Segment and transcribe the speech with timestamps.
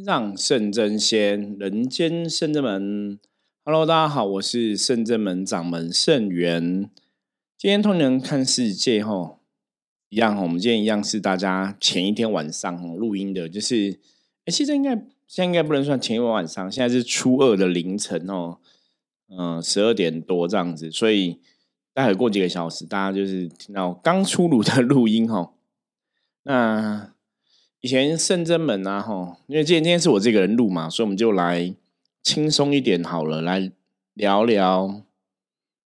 [0.00, 3.18] 天上圣真仙，人间圣真门。
[3.66, 6.88] Hello，大家好，我是圣真门掌门圣元。
[7.58, 9.40] 今天通人看世界，吼，
[10.08, 14.00] 一样，我们今天一样是大家前一天晚上录音的，就是，
[14.46, 14.94] 哎，现在应该
[15.26, 18.56] 现在应该不能算前一天晚上，现在是初二的凌晨哦，
[19.28, 21.40] 嗯，十二点多这样子，所以
[21.92, 25.56] 待会过几个小时，大家就是听到刚出炉的录音，吼，
[26.44, 27.12] 那。
[27.82, 31.74] 以前圣真门啊，哈，因为今天今天是我这个人录嘛，所以我们就来
[32.22, 33.72] 轻松一点好了，来
[34.12, 35.02] 聊聊，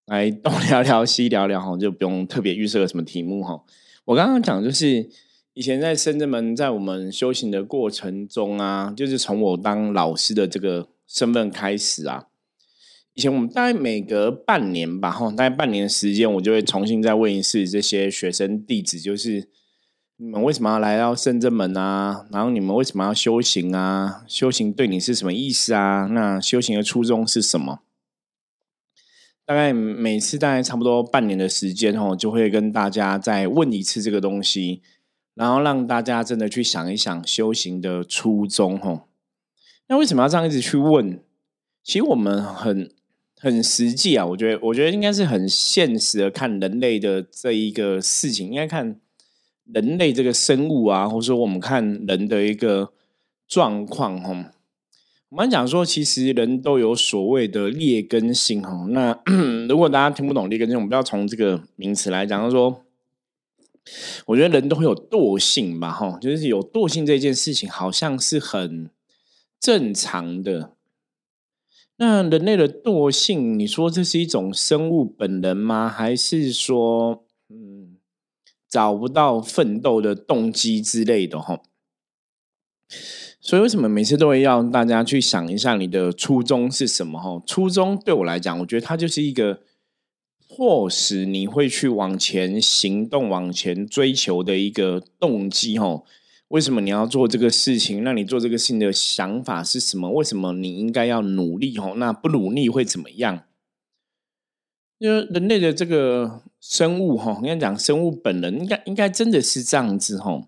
[0.05, 3.63] 来东聊聊西聊聊，哈，就不用特别预设什么题目哈。
[4.03, 5.09] 我刚刚讲就是
[5.53, 12.27] 以前在圣真门，在我们修行的过程中啊，就是从我当老师的这个身份开始啊，
[13.13, 19.47] 以前我们大概每隔半年吧，哈，大概半年时间，我就会重新再问一次这些学生弟子，就是。
[20.17, 22.25] 你们为什么要来到圣真门啊？
[22.31, 24.23] 然后你们为什么要修行啊？
[24.27, 26.07] 修行对你是什么意思啊？
[26.09, 27.81] 那修行的初衷是什么？
[29.45, 34.81] 大概每次大概差不多半年的时间哦，就会跟大家再问一次这个东西，
[35.33, 39.03] 然后让大家真的去想一想修行的初衷哦。
[39.89, 41.19] 那为什么要这样一直去问？
[41.83, 42.89] 其实我们很
[43.37, 49.01] 很实际啊，我觉得我觉得应该是很现实的看人类的这一个事情，应该看。
[49.73, 52.91] 人类这个生物啊，或者说我们看人的一个
[53.47, 54.53] 状况哈，
[55.29, 58.85] 我们讲说，其实人都有所谓的劣根性哈。
[58.89, 59.19] 那
[59.67, 62.83] 如果大家听不懂劣根性，我们不要从这个名词来讲，说，
[64.27, 68.89] 我觉得人都会有惰性吧哈，就是有惰性这件事情，好像是很
[69.59, 70.73] 正常的。
[71.97, 75.89] 那人类的惰性，你说这是一种生物本能吗？
[75.89, 77.23] 还是说？
[77.49, 77.84] 嗯
[78.67, 81.61] 找不到奋斗的动机之类的哈，
[83.39, 87.41] 所以为什么每次都会要大家去想一下你的初衷是什么哈？
[87.45, 89.61] 初衷对我来讲，我觉得它就是一个
[90.49, 96.03] 迫使你会去往前行动、往前追求的一个动机哈。
[96.49, 98.03] 为什么你要做这个事情？
[98.03, 100.11] 那你做这个事情的想法是什么？
[100.11, 101.93] 为什么你应该要努力哈？
[101.97, 103.43] 那不努力会怎么样？
[104.97, 110.47] 因为人类的这个生物哈，应该讲生物本能，应该应该真的是这样子哈。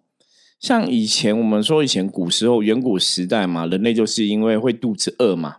[0.60, 5.58] 像以前我们说，以前古时候远古时代嘛，人类就是因为会肚子饿嘛。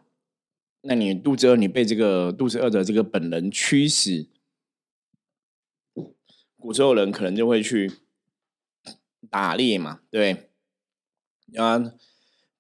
[0.83, 4.27] 那你肚子饿，你被这个肚子饿的这个本能驱使，
[6.57, 7.93] 古时候人可能就会去
[9.31, 10.51] 打猎嘛，对，
[11.55, 11.93] 啊，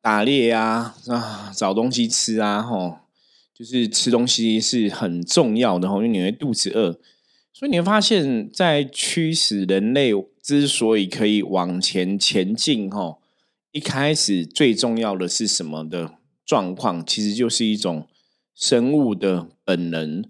[0.00, 2.98] 打猎呀，啊，找东西吃啊，吼。
[3.53, 7.00] 就是吃东西是很重要的哈，因为你会肚子饿，
[7.53, 13.19] 所以你会发现，在驱使人类之所以可以往前前进哈，
[13.72, 16.14] 一开始最重要的是什么的
[16.44, 18.06] 状况，其实就是一种
[18.54, 20.25] 生物的本能，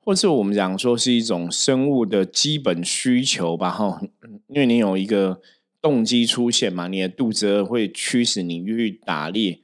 [0.00, 4.00] 或是我们讲说是一种生物的基本需求吧哈，
[4.48, 5.40] 因为你有一个
[5.80, 9.60] 动机出现嘛，你的肚子会驱使你去打猎，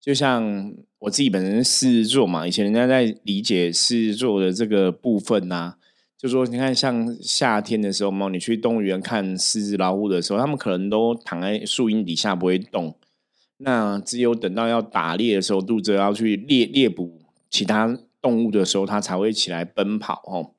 [0.00, 0.74] 就像。
[1.00, 5.76] 我自己本身狮子座嘛，以前人家在理解狮子座的这个部分呐，
[6.20, 12.94] 就说你看像夏天的时候嘛，你去动物园看狮子、老虎的时候，他们可能都躺在树荫底下不会动，
[13.56, 20.52] 那只有等到要打猎的时候，肚子要去猎猎捕其他动物的时候，它才会起来奔跑哦。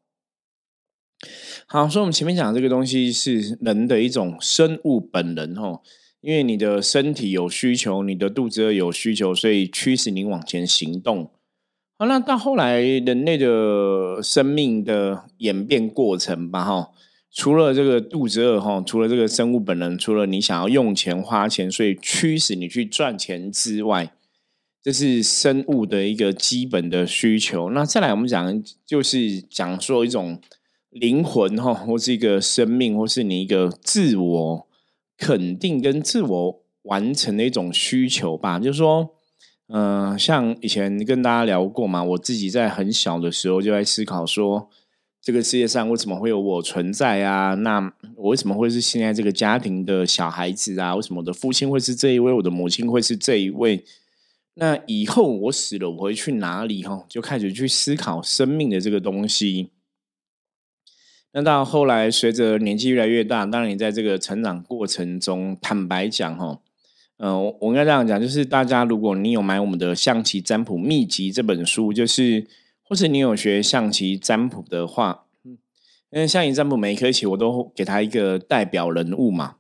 [1.68, 5.82] 好，所以我们前面讲这个东西是人的一种生物本能哦。
[6.22, 11.32] 因为你的身体有需求，你的肚子有需求，所以驱使你往前行动。
[12.02, 16.90] 好，那到后来人类的生命的演变过程吧，哈，
[17.32, 24.12] 除了这个肚子饿，哈，除了这个生物本能，除了你想要用钱花钱，所以驱使你去赚钱之外，
[24.82, 27.70] 这是生物的一个基本的需求。
[27.70, 30.42] 那再来，我们讲就是讲说一种
[30.90, 34.68] 灵魂，哈，或是一个生命，或是你一个自我。
[35.20, 39.12] 肯定跟自我完成的一种需求吧，就是说，
[39.74, 44.70] 嗯，像以前跟大家聊过嘛，我自己在很小的时候就在思考说，
[45.22, 47.54] 这个世界上为什么会有我存在啊？
[47.54, 50.94] 那我为什么会是现在这个家庭的小孩子啊？
[50.94, 53.86] 为什么我的父亲会是这一位，我的母亲会是这一位？
[54.56, 56.84] 那以后我死了，我会去哪里？
[56.84, 59.70] 哈，就开始去思考生命的这个东西。
[61.32, 66.60] 那到后来，随着年纪越来越大，当然你在这个成长过程中，坦白讲，哈，
[67.24, 72.48] 嗯，我应该这样讲，就是大家如果你有买我们的象棋占卜秘籍这本书，就是
[72.82, 75.60] 或是你有学象棋占卜的话，嗯，
[76.10, 79.58] 因为象棋占卜每一颗棋我都给他一个代表人物嘛。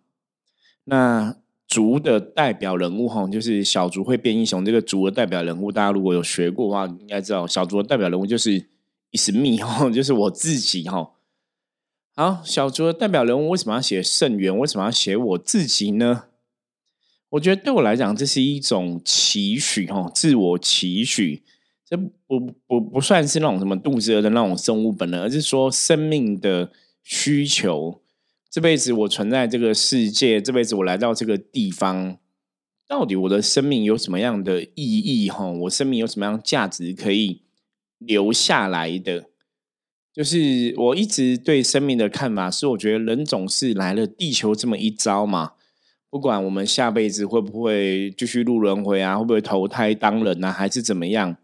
[0.86, 1.36] 那
[1.68, 8.66] 族的代表人物哈，就是小族会变英雄这个族的代表人物，大家如果有学过的话，应该知道小族的代表人物就是
[9.14, 11.12] is me 哈， 就是我自己哈。
[12.16, 14.57] 好，小族的代表人物为什么要写圣元？
[14.57, 16.24] 为什么要写我自己呢？
[17.31, 21.44] 我觉得对我来讲，这是一种期许哈，自我期许。
[21.86, 21.98] 这
[22.28, 26.72] 不不不算是那种什么肚子饿的那种生物本能，而是说生命的
[27.04, 28.01] 需求。
[28.50, 32.18] 这辈子我存在这个世界，这辈子我来到这个地方，
[32.88, 35.30] 到底我的生命有什么样的意义？
[35.30, 37.42] 哈，我生命有什么样价值可以
[37.98, 39.25] 留下来的？
[40.13, 45.54] 就是我一直对生命的看法是，我觉得人总是来了地球这么一遭嘛。
[46.12, 51.38] 不管我们下辈子会不会继续入轮回啊，会不会投胎当人啊，还是怎么样，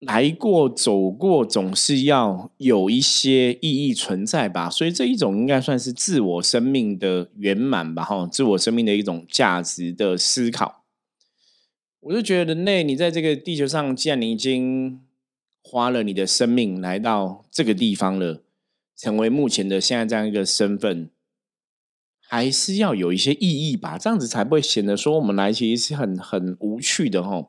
[0.00, 4.68] 来过走过，总是要有一些意义存在吧。
[4.68, 10.84] 所以这一种应该算是自我生命的圆满吧，哈，自我生命的一种价值的思考。
[12.00, 15.00] 我就觉得人类，你在这个地球上，既然你已经
[15.62, 18.42] 花了你的生命来到这个地方了，
[18.94, 21.08] 成为目前的现在这样一个身份。
[22.28, 27.48] 还是要有一些意义吧，这样子才不会显得说我们来其实是很很无趣的哈。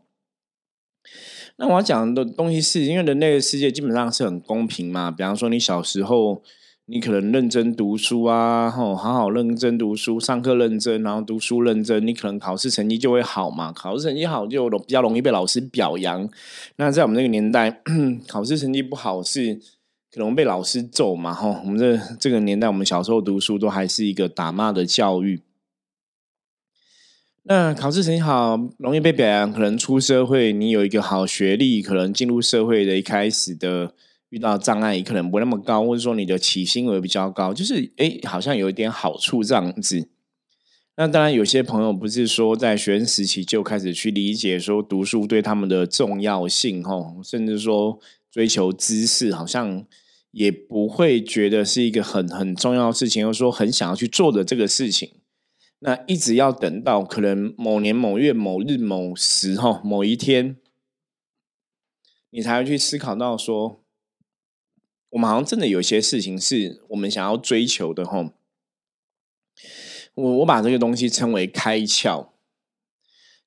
[1.58, 5.10] 那我要讲的东西是因为人类的世界基本上是很公平嘛。
[5.10, 6.44] 比方说，你小时候
[6.86, 13.72] 你可能认真读书啊，吼，好好认真读书，上课认真，然后读书认真，你可能考试成绩就会好嘛。
[13.72, 16.30] 考试成绩好就比较容易被老师表扬。
[16.76, 17.82] 那在我们那个年代，
[18.28, 19.62] 考试成绩不好是。
[20.16, 21.34] 可能被老师揍嘛？
[21.34, 25.42] 哈，我们这这个年代，我们小时候读书都还是一个打骂的教育。
[27.44, 29.52] 那考试成绩好，容易被表扬。
[29.52, 33.94] 可能出社会，你有一个好学历，可能进入社会的一开始的
[34.30, 40.08] 遇到障碍，可能不那么高，或者说你的起薪额比较高，就是哎，好像有一点好处这样子。
[40.96, 48.00] 那当然，有些朋友不是说在学生时期就开始去理解说读书对他们的重要性，哈，甚至说
[48.32, 49.86] 追求知识，好像。
[50.36, 55.22] 也不会觉得是一个很很重要的事情，或者说很想要去做的这个事情。
[55.80, 60.58] 那一直要等到可能某年某月某日某时哈某一天，
[62.32, 63.82] 你才会去思考到说，
[65.12, 68.34] 我们好像真的有些事情是我们想要追求的哈。
[70.16, 72.32] 我我把这个东西称为开窍，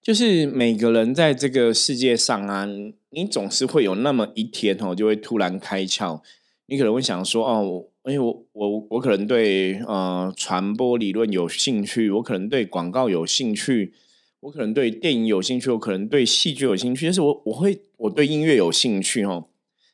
[0.01, 2.67] 就是每个人在这个世界上啊，
[3.11, 6.23] 你总是会有那么一天哦，就会突然开窍。
[6.71, 13.95] 你可能会想说，哦，因为我我我可能对呃传播理论有兴趣，我可能对广告有兴趣，
[14.41, 19.49] 我可能对电影有兴趣，我可能对戏剧有兴趣，但是我我会我对音乐有兴趣哦。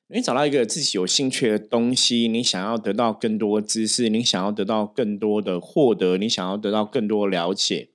[0.09, 7.91] 你找到一个自己有兴趣的东西，你想要得到更多知识，你想要得到更多的获得，你想要得到更多了解。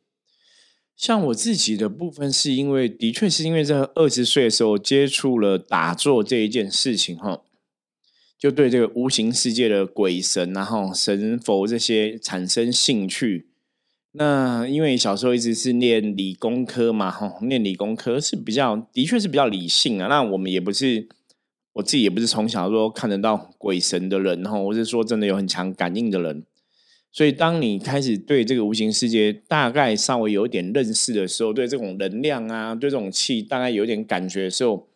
[0.96, 7.42] 像我自己的部分，是因为的确是因为在二十岁的时候接触了打坐这一件事情哈。
[8.40, 13.50] 就对这个无形世界的鬼神，然后神佛这些产生兴趣。
[14.14, 20.08] 那因为小时候一直是念理工科嘛，哈，念理工科是比较，的确是比较理性啊。
[20.08, 21.10] 那我们也不是，
[21.74, 26.46] 我自己也不是从小说看得到鬼神的人，哈，我是说真的有很强感应的人。
[27.12, 34.89] 所以当你开始对这个无形世界大概稍微有点认识的时候，对这种能量啊，对这种气大概有点感觉的时候。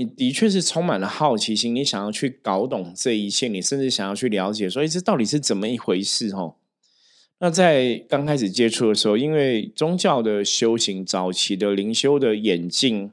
[0.00, 6.30] 你的确是充满了好奇心，你想要去搞懂这一切，你甚至想要去了解，所以这到底是怎么一回事？
[6.30, 6.54] 哦？
[7.38, 13.10] 那在刚开始接触的时候，因为宗教的修行早期的灵修的演进，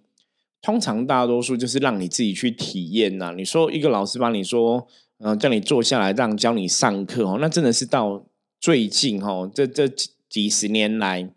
[0.62, 3.34] 通常大多数就是让你自己去体验呐。
[3.36, 8.25] 你说一个老师帮你说，嗯，叫你坐下来，让教你上课哦，那真的是到
[8.62, 9.89] 最近哦，这这
[10.29, 11.29] 几十年来，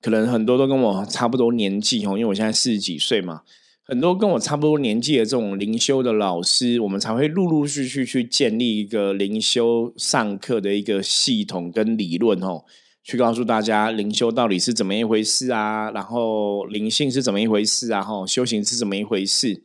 [0.00, 3.42] 可能很多都跟我差不多年纪哦，因为我现在四十几岁嘛。
[3.90, 12.64] 很多跟我差不多年纪的这种灵修的老师，我们才会陆陆续续去建立一个灵修上课的一个系统跟理论哦，
[13.02, 19.62] 去告诉大家灵修到底是怎么一回事啊，然后灵性是怎么一回事啊，哈，修行是怎么一回事。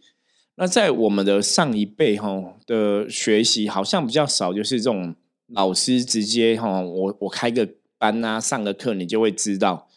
[0.56, 5.14] 那在我们的上一辈哈的学习，好像比较少，就是这种
[5.48, 9.90] 老师直接哈，我我开个班啊，上个课你就会知道，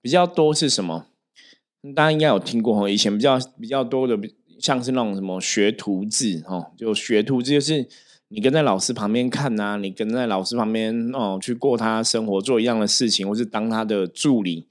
[0.00, 1.08] 比较多是什么？
[1.92, 4.18] 大家应该有听过哈，以前比较比较多的，
[4.58, 7.86] 像是那种什么学徒制哈，就学徒制就是
[8.28, 14.66] 你跟在老师旁边看呐，你跟在老师旁边哦，去过他生活，做一样的事情，或是当他的助理，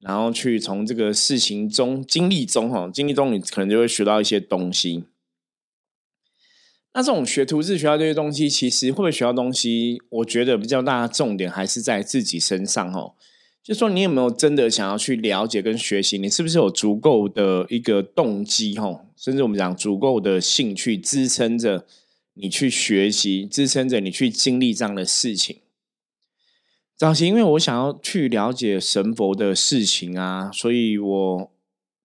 [0.00, 5.04] 然后去从这个事情中经历中哈，经历中你可能就会学到一些东西。
[6.92, 10.02] 那这种学徒制学到这些东西，其实会不会学到东西？
[10.10, 13.14] 我觉得比较大的重点还是在自己身上哦。
[13.68, 16.16] 就说你有没有真的想要去了解跟学习？
[16.16, 18.78] 你是不是有足够的一个动机？
[18.78, 21.84] 吼，甚至我们讲足够的兴趣支撑着
[22.32, 25.58] 你去学习，支撑着你去经历这样的事情。
[26.96, 31.50] 早期因为我想要去了解神佛的事情啊，所以我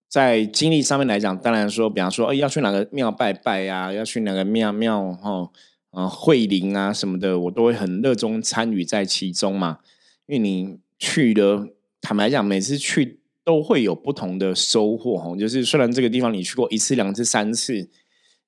[0.06, 5.50] 在经历上面来讲，当然说，比方说，哎，要去哪个庙拜拜呀，要去哪个庙庙哈，
[5.92, 9.78] 啊，会灵啊什么的，我都会很热衷参与在其中嘛，
[10.26, 10.83] 因为你。
[10.98, 11.68] 去的，
[12.00, 15.36] 坦白讲，每次去都会有不同的收获哈。
[15.36, 17.76] 就是虽然这个地方你去过一次、两次、三次，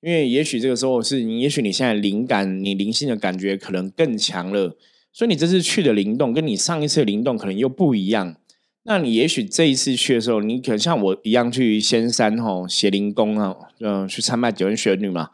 [0.01, 4.75] 因为也许这个时候是你，也许你现在灵感、你灵性的感觉可能更强了，
[5.11, 8.37] 所以你这次去的灵动跟你上一次灵动可能又不一样。
[8.83, 15.29] 那你也许这一次去的时候，你可能像我一样去仙山哈写灵宫啊，嗯，去参拜九天玄女嘛。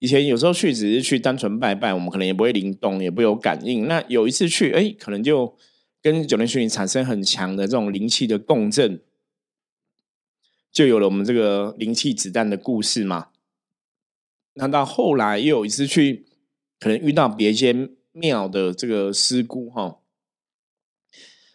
[0.00, 3.86] 以前有时候去只是去单纯拜拜，我们可能也不会灵动，也不有感应。
[3.86, 5.56] 那有一次去，哎，可能就。
[6.06, 9.02] 跟九天玄女产生很强的这种灵气的共振，
[10.70, 13.30] 就有了我们这个灵气子弹的故事嘛。
[14.54, 16.24] 那到后来又有一次去，
[16.78, 19.98] 可能遇到别间庙的这个师姑哈，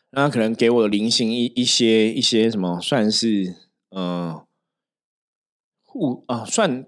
[0.09, 3.55] 那可能给我的灵性一一些一些什么，算是
[3.91, 4.45] 呃
[5.81, 6.85] 护啊，算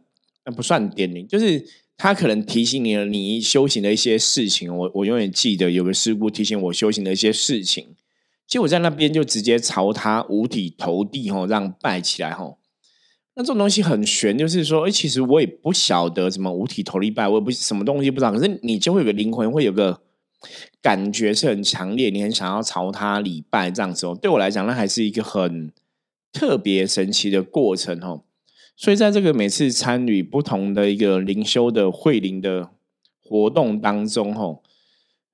[0.54, 1.26] 不算点名？
[1.26, 1.66] 就是。
[2.04, 7.96] 他可能提醒你了你修行的一些事情，我我永远记得有个师傅提醒我修行的一些事情。
[8.46, 12.58] 结果在那边就直接朝他五体投地吼，让拜起来吼。
[13.36, 18.34] 那这种东西很玄，就是说，哎，其实我也不晓得什么五体投地拜，我也不什么东西不知道。
[18.34, 20.02] 可是你就会有个灵魂，会有个
[20.82, 24.20] 感觉是很强烈，你很想要朝他礼拜这样子哦。
[24.22, 25.72] 对我来讲，那还是一个很
[26.34, 28.24] 特别神奇的过程哦。
[28.76, 32.70] 所以，在这个每次参与不同的一个灵修的会灵的
[33.24, 34.64] 活动当中，吼，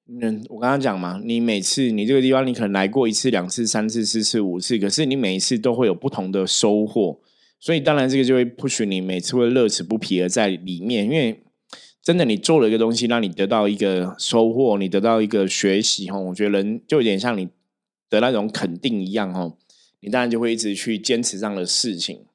[0.08, 7.20] 嗯，我刚刚讲嘛，你每次你这个地方，你可能来过一次、两次、三次、四次、五次，可是你每一次都会有不同的收获。
[7.60, 11.42] 所以，当然这个就会不许你每次会乐此不疲的在里面，因为
[12.04, 17.48] 真的你做了一个东西，让你得到一个收获，你得到一个学习，吼，我觉得人就有点像你
[18.10, 19.58] 的那种肯定一样，吼，
[20.02, 22.26] 你当然就会一直去坚持这样的事情。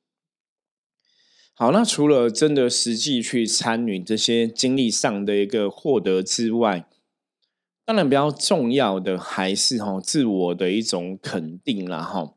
[1.57, 6.85] 好，那除了真的实际去参与这些经历上的一个获得之外，
[7.85, 12.35] 当然比较重要的还是哈自我的一种肯定啦哈。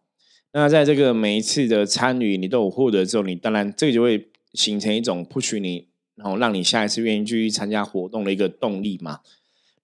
[0.54, 9.22] 那在这个每一次的参与，你都有获得之后，你当然这个就会形成一种 push 你，然后让你下一次愿意继续参加活动的一个动力嘛。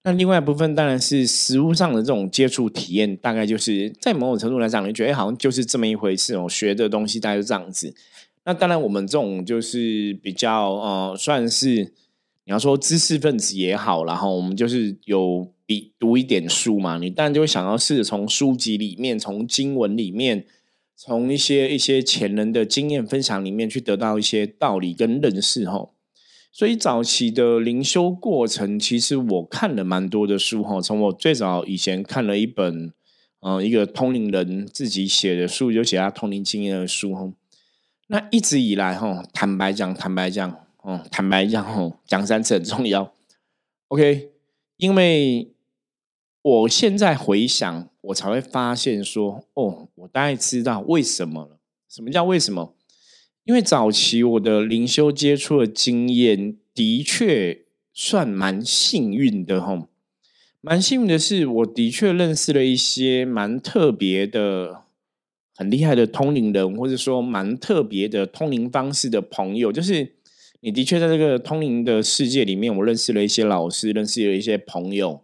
[0.04, 7.92] 那另外一部分当然是实物上的这种接触体验，大概就是在某种程度来讲，你觉得好像就是这么一回事哦，学的东西大概是这样子。
[8.46, 11.92] 那当然，我们这种就是比较呃，算是
[12.44, 20.44] 你要说知识分子也好，然后我们就是有比读一点书嘛，你当然就会想要试着从书籍里面、从经文里面、
[20.94, 25.88] 从一些一些前人的经验分享里面去得到一些道理跟认识哈。
[26.52, 30.80] 所以早期的灵修过程，其实我看了蛮多的书哈。
[30.82, 32.92] 从我最早以前看了一本，
[33.40, 37.32] 嗯，一个通灵人自己写的书，就写他通灵经验的书哈。
[38.08, 43.14] 那一直以来，吼，坦白讲，坦白讲，哦，坦白讲，吼，讲三次很重要。
[43.88, 44.30] OK，
[44.76, 45.50] 因为
[46.42, 51.58] 我现在回想，我才会发现说，哦，我大概知道为什么了。
[51.88, 52.74] 什么叫为什么？
[53.44, 59.88] 因为早期我的灵修接触的经验，的确算蛮幸运的，吼，
[60.60, 64.83] 蛮幸运的是，我的确认识了一些蛮特别的。
[65.54, 70.14] 很厉害的通灵人，或者说蛮特别的通灵方式的朋友，就是
[70.60, 75.22] 你的确在这个通灵的世界里面，我认识了一些老师，认识了一些朋友。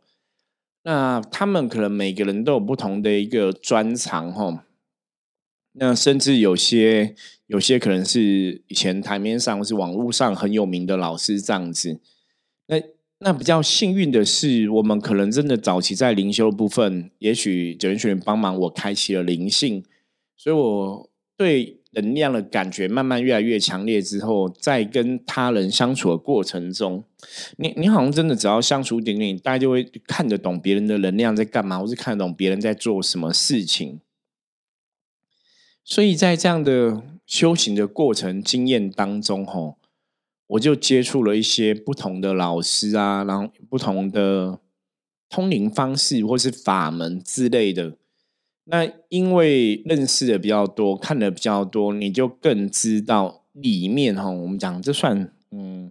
[0.84, 4.64] 那他们可能每个人都有不同的一个专长，哈。
[5.72, 7.14] 那甚至有些
[7.46, 12.00] 有些可能是以前台面上或是网络上很有名的老师这样子。
[12.66, 12.82] 那
[13.18, 19.84] 那比较幸运的是，我们可能真的早期在灵修部分，也许九天玄帮忙我开启了灵性。
[20.42, 27.04] 所以我对能量的感觉慢慢越来越强烈之后，在跟他人相处的过程中，
[27.58, 34.00] 你你好像真的只要相处一点点，大家就会看得懂别人的能量在干嘛，或是看得懂别人在做什么事情。
[35.84, 39.76] 所以在这样的修行的过程经验当中，吼，
[40.46, 44.58] 我就接触了一些不同的老师啊，然后不同的
[45.28, 47.98] 通灵方式或是法门之类的。
[48.70, 54.30] 那因为认识的比较多，看的比较多，你就更知道里面哈。
[54.30, 55.90] 我们讲这算嗯，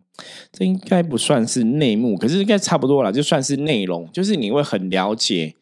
[0.52, 4.10] 这应该不算是内幕，可是应该差不多了，就算是内容。
[4.14, 5.56] 就是你会很了解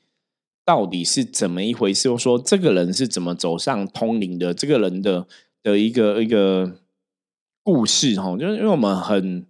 [0.64, 2.12] 到底是怎么一回事？
[2.12, 4.54] 或说这个人是怎么走上通灵的？
[4.54, 5.26] 这个人的
[5.64, 6.80] 的一个一个
[7.64, 9.46] 故事哈，就是因为我们很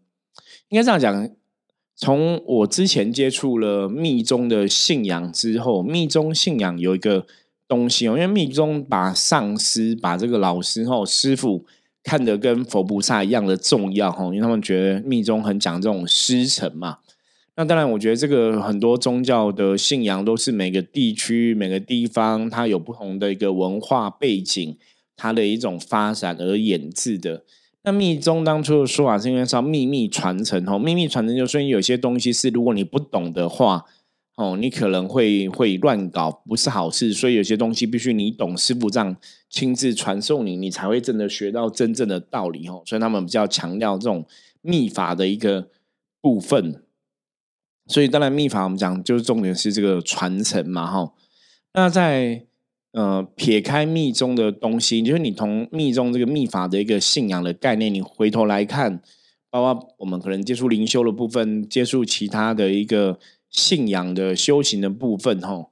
[0.70, 1.30] 应该这样讲。
[2.00, 7.26] 从我之前接触了密宗的信仰之后，密宗信仰有一个
[7.68, 11.66] 东西哦，因为密宗把上师、把这个老师哦、师傅
[12.04, 17.00] 看得跟佛菩萨一样的重要哈，因为他们觉得密宗很讲这种师承嘛。
[17.56, 24.78] 那当然，我觉得这个很多宗教的信仰都是每个地区、每个地方它有不同的一个文化背景，
[25.16, 27.44] 它的一种发展而演制的。
[27.84, 33.86] 那密宗当初的说法是因为是要秘密传承哦，秘密传承就说有些东西是如果你不懂的话
[34.38, 37.12] 哦，你可能会会乱搞，不是好事。
[37.12, 39.18] 所以有些东西必须你懂，师傅这样
[39.50, 42.84] 亲自传授你，你才会真的学到真正的道理哦。
[42.86, 44.24] 所以他们比较强调这种
[44.62, 45.70] 秘法的一个
[46.22, 46.84] 部分。
[47.88, 51.14] 所以当然秘法我们讲就是重点是这个传承嘛哈。
[51.74, 52.46] 那在
[52.94, 59.02] 呃，撇开密宗的东西，就是你从密宗这个密法的一个信仰的概念，你回头来看，
[59.52, 65.70] 包括我们可能接触灵修的部分，接触其他的一个信仰的修行的部分，哈，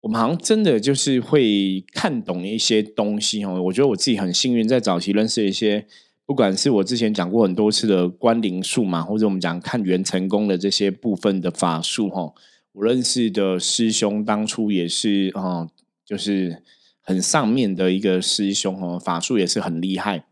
[0.00, 3.52] 我们好像真的就是会看懂一些东西，哈。
[3.62, 5.86] 我觉得我自己很幸运，在早期认识一些，
[6.26, 12.32] 不管是我之前讲过很多次的观灵术嘛，或者我们讲看缘成功的这些部分的法术，哈，
[12.72, 15.68] 我认识的师兄当初也是，啊。
[16.06, 16.62] 就是
[17.00, 20.26] 很上面的一个师兄哦，法术也是很厉害，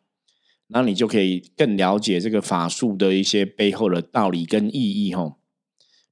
[0.69, 5.37] 然后你就可以更了解这个法术的一些背后的道理跟意义哦。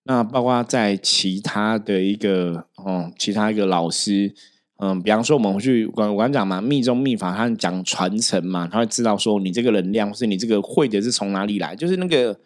[0.04, 4.34] 那包括在其他的一个哦，其他一个老师，
[4.78, 12.40] 嗯，比方说我们去我刚讲嘛，密宗密法，他讲传承嘛，他会知道说你这个能量是你这个会的是从哪里来，就是那个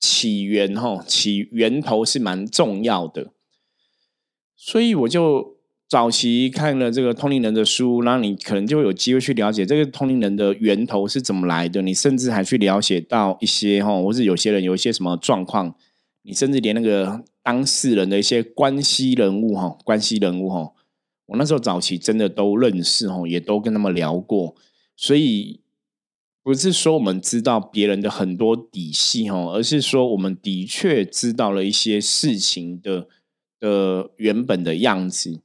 [0.00, 3.32] 起源哈，起源头是蛮重要的，
[4.56, 5.60] 所以我就。
[5.90, 11.82] 早期看了这个通灵人的书，那你可能就会有机会去了解这个通灵人的源头是怎么来的。
[11.82, 15.74] 你甚至还去了解到一些哈，或是有些人有一些什么状况，
[16.22, 20.72] 你甚至连那个当事人的一些关系人物哈，关系人物哈，
[21.26, 24.54] 我那时候早期真的都认识哈，也都跟他们聊过。
[24.96, 25.60] 所以
[26.42, 33.08] 不是说我们知道别人的很多底细哈，而是说我们的确知道了一些事情的
[33.58, 35.40] 的原本的样子。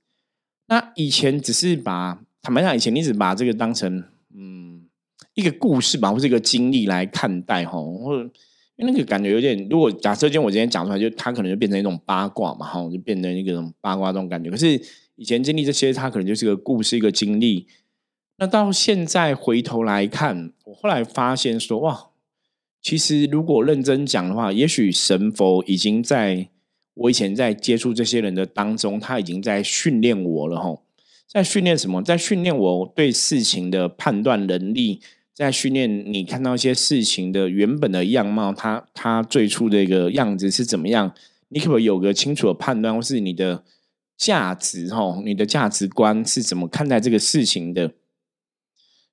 [0.67, 4.03] 那以前只是把坦白讲，以前你只把这个当成
[4.35, 4.87] 嗯
[5.35, 8.29] 一个故事吧，或是一个经历来看待哈，或者
[8.77, 14.49] 那个感觉有点，如果假设今天我今天讲出来，就它可能就变成一种八卦嘛，哈，就变成一个八卦这种感觉。
[14.49, 14.81] 可是
[15.15, 17.67] 以前经历这些，它可能就是个故事，一个经历。
[18.37, 22.09] 那到现在回头来看，我后来发现说，哇，
[22.81, 26.49] 其实如果认真讲的话，也许神佛已经在。
[26.97, 30.77] 我以前在接触这些人的当中，他已经在训练我了哈，
[31.27, 32.01] 在训练什么？
[32.01, 35.01] 在训练我对事情的判断能力，
[35.35, 41.13] 在训练你看到一些事情的原本的样貌，它它最初的一个样子是怎么样？
[41.49, 43.63] 你可不可以有个清楚的判断，或是你的
[44.17, 45.21] 价值哈？
[45.25, 47.91] 你的价值观是怎么看待这个事情的？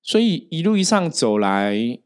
[0.00, 1.98] 所以一路一上走来。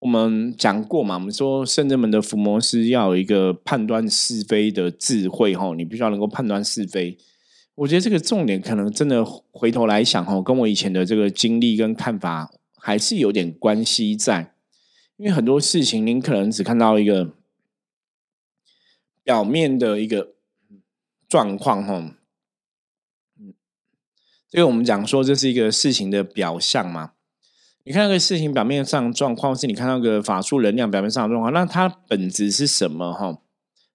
[0.00, 1.16] 我们讲过嘛？
[1.16, 7.18] 我们说圣人们的伏魔师要有一个判断是非的智慧哈，你必须要能够判断是非。
[7.74, 12.48] 我觉得这个重点可能真的回头来想哈，跟我以前的这个经历跟看法
[12.78, 14.54] 还是有点关系在。
[15.16, 17.32] 因为很多事情您可能只看到一个
[19.24, 20.34] 表面的一个
[21.28, 22.14] 状况哈，
[23.38, 23.52] 嗯，
[24.48, 27.12] 这个我们讲说这是一个事情的表象嘛。
[27.84, 33.12] 你看那个事情表面上状况，是你看到个法术能量表面上状况，那它本质是什么？
[33.12, 33.40] 哈，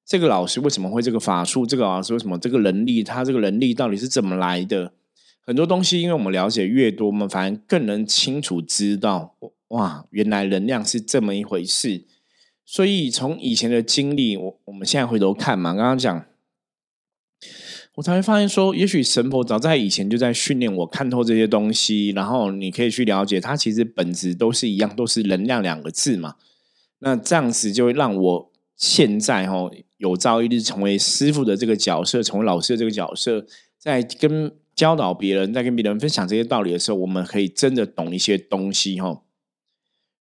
[0.04, 1.66] 这个老师为什么会这个法术？
[1.66, 3.04] 这个老师为什么这个能力？
[3.04, 4.94] 他这个能力到底是怎么来的？
[5.46, 9.36] 很多东西，因为我们了解越多，我们反而更能清楚知道，
[9.70, 12.06] 哇，原来能量是这么一回事。
[12.66, 16.26] 所以从以前的经历，我我们现在回头看嘛，刚刚讲。
[17.96, 26.36] 我才会发现说，也许神婆早在以前就在训练我看透这些东西，然后你可以去了解它，其实本质都是一样，都是能量两个字嘛。
[27.00, 33.46] 那这样子就会让我现在哈有朝一日成为师傅的这个角色，成为老师的这个角色，
[33.78, 34.52] 在跟
[34.84, 39.22] 教导别人，在跟别人分享这些道理的时候，我们可以真的懂一些东西哈。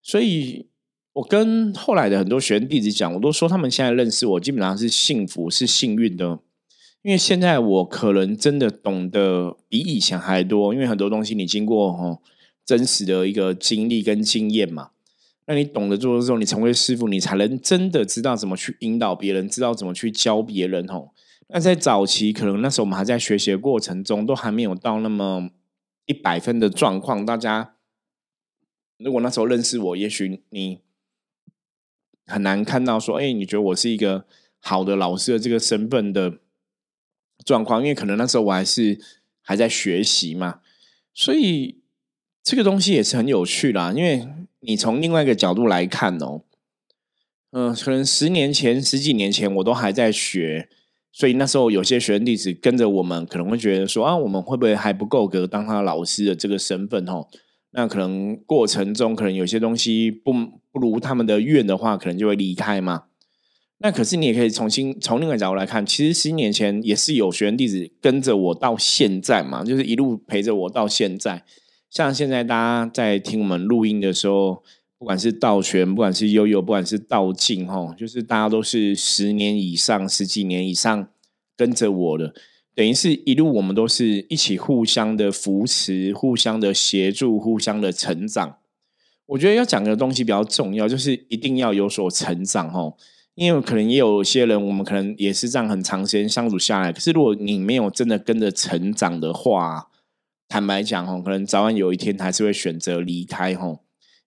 [0.00, 0.68] 所以
[1.14, 6.38] 我跟后来的很多学生弟子讲，我都说他们现在认识我，基本上是幸福，是幸运的。
[7.02, 12.20] 因为现在我可能真的懂得比以前还多，因为很多东西你经过哦
[12.64, 14.90] 真实的一个经历跟经验嘛，
[15.48, 21.08] 那你懂得做的时候，你成为师傅，你才能真的知道怎么去引导别人，知道怎么去教别人哦。
[21.54, 25.50] 那在早期，可能那时候我们还在学习的过程中，都还没有到那么
[26.06, 27.26] 一百分的状况。
[27.26, 27.74] 大家
[28.96, 30.80] 如果那时候认识我，也许你
[32.24, 34.24] 很难看到说，哎，你觉得我是一个
[34.60, 36.38] 好的老师的这个身份的
[37.44, 38.98] 状况，因为可能那时候我还是
[39.42, 40.60] 还在学习嘛。
[41.12, 41.82] 所以
[42.42, 44.26] 这个东西也是很有趣啦，因为
[44.60, 46.44] 你从另外一个角度来看哦。
[47.50, 50.70] 嗯，可能十年前、十几年前，我都还在学，
[51.12, 57.06] 所以那时候有些学生弟子跟着我们，可能会觉得说啊，我们会不会还不够格当他老师的这个身份？
[57.06, 57.28] 哦，
[57.72, 60.32] 那可能过程中可能有些东西不
[60.72, 63.04] 不如他们的愿的话，可能就会离开嘛。
[63.78, 71.44] 那可是你也可以重新从另外角度来看，其实十年前也是有学生弟子跟着我到现在嘛，就是一路陪着我到现在。
[71.90, 74.62] 像现在大家在听我们录音的时候。
[75.02, 81.08] 不管是道玄，不管是悠悠，不管是道静，哈，就是大家都是十年以上、十几年以上
[81.56, 82.32] 跟着我的，
[82.72, 88.58] 等于是一路我们都是一起互相的扶持、互相的协助、互相的成长。
[89.26, 92.94] 我觉得要讲的东西比较重要，就是一定要有所成长，哈，
[93.34, 99.88] 因为可能也有些人，我们可能也是这样很长时间相处下来，可是如果你没有真的跟着成长的话，
[100.48, 103.80] 坦白讲，哈，可能早晚有一天还是会选择离开，哈。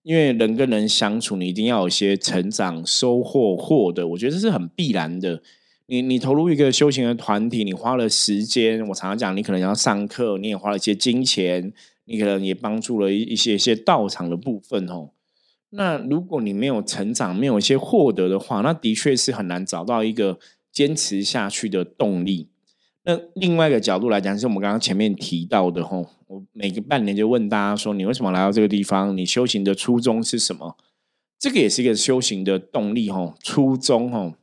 [0.06, 5.42] 因为人跟人相处，你一定要有一些成长、收获、获得，我觉得这是很必然的。
[5.88, 11.74] 你你投入一个修行的团体，你花了时间，我常常讲，你可能要上课，你也花了一些金钱，
[12.06, 15.10] 你可能也帮助了一一些一些道场的部分哦。
[15.72, 20.38] 那如果你没有成长，没有一些获得的话，那的确是很难找到一个
[20.72, 22.50] 坚持下去的动力。
[23.06, 29.16] 那另外一个角度来讲，是我们刚刚前面提到的吼，我每个半年就问大家说，你为什么来到这个地方？
[29.16, 30.76] 你修行的初衷是什么？
[31.40, 34.34] 这个也是一个修行的动力吼，初衷吼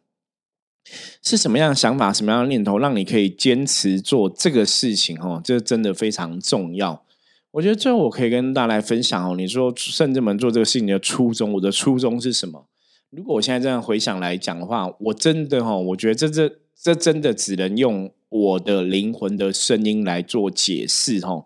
[1.23, 5.39] 是什么样的想法、什么样的念头，让你可以坚持做这个事情哦？
[5.45, 7.05] 这真的非常重要。
[7.51, 12.69] 我觉得最后我可以跟大家来分享哦，你说圣正门做这个事情的初衷，我的初衷是什么？
[13.11, 18.11] 如果我现在这样回想来讲的话，我真的哈，我觉得这这这真的只能用。
[18.35, 21.45] 我的灵魂的声音来做解释，哈，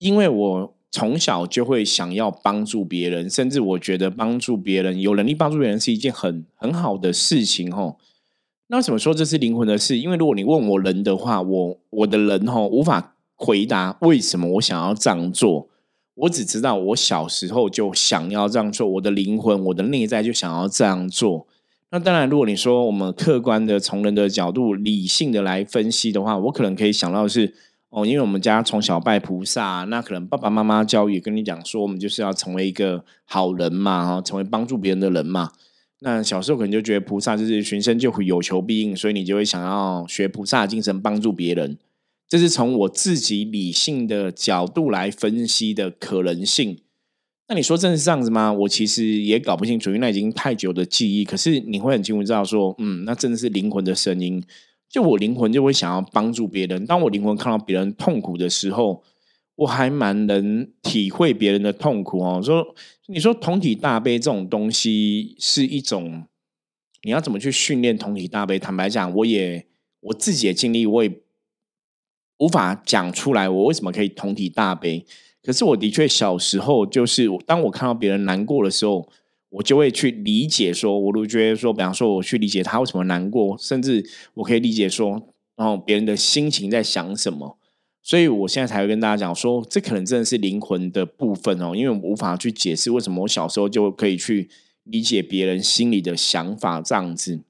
[0.00, 7.96] 因为我从小就会想要帮助别人，甚至我觉得帮助别人、有能力帮助别人是一件很很好的事情，吼。
[8.68, 9.98] 那为什么说这是灵魂的事？
[9.98, 15.68] 因为如果你问我人的话，我我的人吼无法回答为什么我想要这样做，
[16.14, 21.46] 我只知道我小时候就想要这样做，我的灵魂、我的内在就想要这样做。
[21.90, 27.52] 那当然，如果你说我们客观的从人的角度理性的来分析的话，我可能可以想到的是，
[27.90, 35.50] 哦，因为我们家从小拜菩萨，那可能爸爸妈妈教育跟你讲说，我们就是要成为一个好人嘛，哈，成为帮助别人的人嘛。
[36.02, 41.76] 那小时候可能就觉得菩萨就是寻声救苦，有求必应，所以你就会想要学菩萨精神，帮助别人。
[42.28, 46.78] 这是从我自己理性的角度来分析的可能性。
[47.48, 48.52] 那你说真的是这样子吗？
[48.52, 51.24] 我其实也搞不清楚，因为那已经太久的记忆。
[51.24, 54.40] 可是你会很清楚知道说，嗯，那真的是灵魂的声音。
[54.90, 56.84] 就我灵魂就会想要帮助别人。
[56.84, 59.04] 当我灵魂看到别人痛苦的时候，
[59.54, 62.42] 我还蛮能体会别人的痛苦哦。
[62.42, 62.74] 说
[63.06, 66.24] 你说同体大悲这种东西是一种，
[67.04, 68.58] 你要怎么去训练同体大悲？
[68.58, 69.68] 坦白讲，我也
[70.00, 71.20] 我自己也经历，我也
[72.38, 75.06] 无法讲出来，我为什么可以同体大悲。
[75.42, 79.08] 可是我的确小时候就是，当我看到别人难过的时候，
[79.50, 87.58] 我就会去理解说，我都觉得说，比方说我去理解他为什么难过，甚至我可以理解说，然后别人的心情在想什么。
[88.02, 94.48] 所以我现在才会跟大家讲说，这可能真的是灵魂的部分哦，因为我无法去解释为什么我小时候就可以去
[94.84, 97.40] 理解别人心里的想法这样子。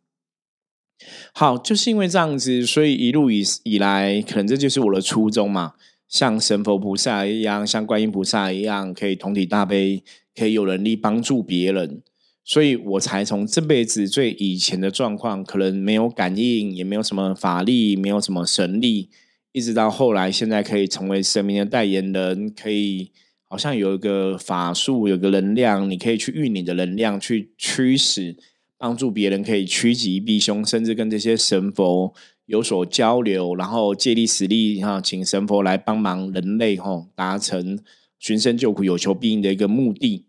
[1.33, 5.75] 好，就是因为这样子，所以一路以以来，可能这就是我的初衷嘛。
[6.09, 10.03] 像神佛菩萨一样，像观音菩萨一样，可以同体大悲，
[10.41, 12.01] 可以有能力帮助别人，
[12.43, 19.11] 所以我才从这辈子最以前的状况，可能没有感应，也没有什么法力，没有什么神力，
[19.53, 23.11] 一直到后来，现在可以成为神明的代言人，可以
[23.49, 28.35] 好像有一个法术，有个能量，你可以去运你的能量去驱使，
[28.79, 32.15] 帮助别人，可以趋吉避凶，甚至跟这些神佛。
[32.47, 37.79] 有所交流，然后借力使力哈，请神佛来帮忙人类哈，达成
[38.19, 40.25] 寻声救苦、有求必应的一个目的。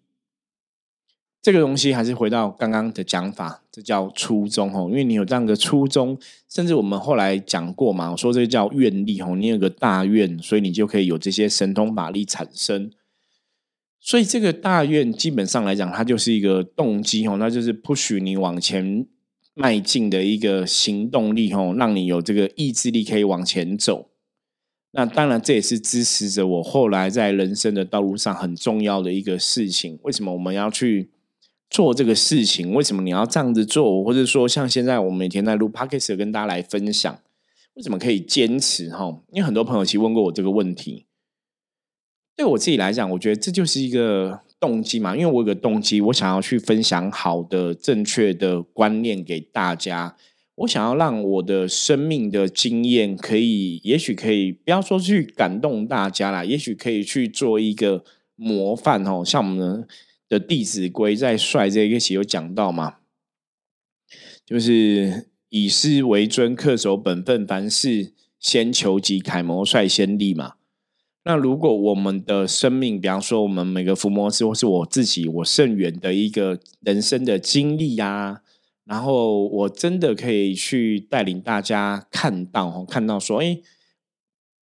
[1.41, 4.81] 这个东西还是回到刚刚的讲法，这叫初衷哈。
[4.83, 9.33] 因为你有这样的初衷，甚至我们后来讲过嘛，我说这叫愿力哈。
[9.35, 12.91] 你有个大愿，所以你就可以有这些神通法力产生。
[13.99, 19.07] 所以这个大愿基本上来讲，它就是一个动机哈，那就是不许你往前。
[19.53, 24.09] 迈进的一个行动力吼，让你有这个意志力可以往前走。
[24.91, 29.99] 那当然，这也是支持着我后来在人生的道路上很重要的一个事情。
[30.03, 31.11] 为什么我们要去
[31.71, 32.73] 做这个事情？
[32.73, 34.03] 为什么你要这样子做？
[34.03, 37.17] 或者说，像现在我每天在录 podcast 跟大家来分享，
[37.75, 38.89] 为什么可以坚持？
[38.89, 41.05] 哈，因为很多朋友其实问过我这个问题。
[42.35, 50.15] 对我自己来讲，我觉得这就是一个动机嘛，因为我有个动机，我想要去分享好的、正确的观念给大家。
[50.55, 58.03] 我想要让我的生命的经验可以，也许可以不要说去感动大家啦，也许可以去做一个
[58.35, 59.23] 模范哦。
[59.25, 59.87] 像我们
[60.31, 62.99] 的《弟子规》在“帅”这一期有讲到嘛，
[64.45, 70.53] 就是以师为尊，恪守本分，凡事先求己，楷模率先立嘛。
[71.25, 78.41] 那如果我们的生命，比方说我们每个伏魔师，或是我自己，我圣元的一个人生的经历呀。
[78.85, 83.59] 然后我真的可以去带领大家看到，看到说，哎，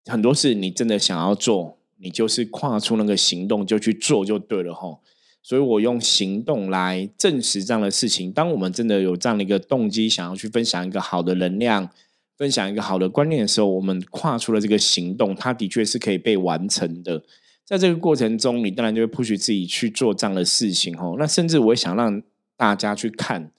[0.05, 4.99] 很多事你真的想要做，你就是跨出那个行动就去做就对了哈。
[5.47, 8.31] 所以我用行动来证实这样的事情。
[8.31, 11.87] 当我们真的有这样的一个动机，想要去分享一个好的能量，
[12.35, 17.23] 分享一个好的观念的时候，我们跨出了这个行动，它的确是可以被完成的。
[17.63, 21.15] 在这个过程中，你当然就会 push 自己去做这样的事情哦。
[21.19, 22.23] 那甚至我也想让
[22.57, 23.51] 大家去看。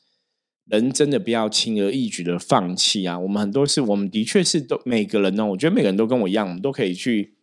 [0.64, 3.16] 人真的不要轻而易举的放弃啊！
[3.16, 7.35] 我们很多事，我们的确是都每个人呢，我觉得每个人都跟我一样，我们都可以去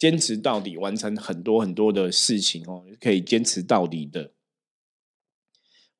[0.00, 4.32] 坚持到底，完成很多很多的事情哦，可以坚持到底的。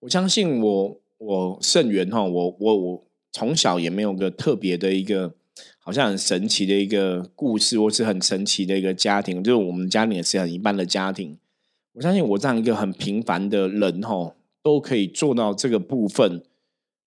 [0.00, 5.34] 我相信我，我圣元哈，我我我从小也没有个特别的一个，
[5.78, 11.38] 好像很神奇的一个故事，或是很神奇的一个家庭，就是我们家里也是很一般的家庭。
[11.92, 14.34] 我相信我这样一个很平凡的人哈。
[14.62, 16.42] 都可以做到这个部分，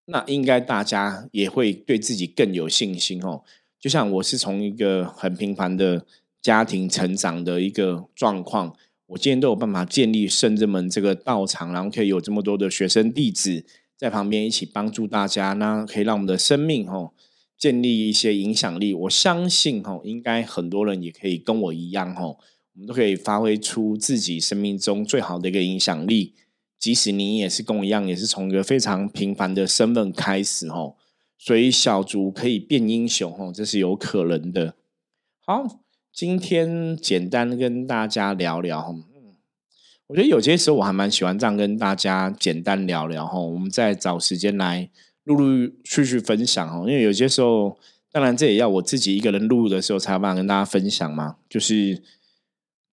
[0.05, 3.43] 那应该大家也会对自己更有信心哦。
[3.79, 6.03] 就像我是从一个很平凡的
[6.43, 8.75] 家庭成长的一个状况，
[9.07, 13.65] 我今天都有办法建立圣人们这个道场，然后可以有这么多的学生弟子
[13.97, 17.13] 在旁边一起帮助大家，那可以让我们的生命哦
[17.57, 18.93] 建立一些影响力。
[18.93, 22.37] 我相信哦，应该很多人也可以跟我一样哦，
[22.73, 26.33] 我们都可以发挥出自己生命中最好的一个影响力。
[26.77, 30.97] 即使你也是跟我一样，也是从一个非常平凡的身份开始哦，
[31.37, 34.75] 所以小卒可以变英雄哦，这是有可能的。
[35.45, 35.82] 好，
[36.13, 38.95] 今天简单跟大家聊聊，
[40.05, 44.91] 我觉得有些时候我还蛮喜欢这样跟大家简单聊聊哈，我们再找时间来
[45.23, 47.79] 陆陆续续分享哦，因为有些时候，
[48.11, 52.03] 当然这也要我自己一个人录的时候才有办法跟大家分享嘛，就是。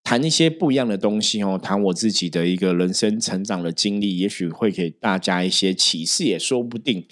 [0.03, 7.07] 谈一些不一样的东西哦，谈我自己的一个人生成长的经历，也许会给大家一些启示，也说不定。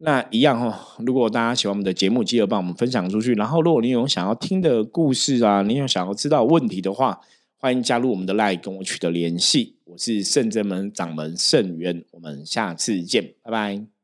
[0.00, 3.34] 那一样哦，如果大家喜欢我们的节目，记得帮我们分享出去。
[3.34, 7.20] 然后，如果你有想要听的故事啊，你有想要知道问题的话，
[7.56, 9.74] 欢迎加入我们的 Line 跟我取得联系。
[9.86, 13.97] 我是圣真门掌门圣元，我们下次见，拜拜。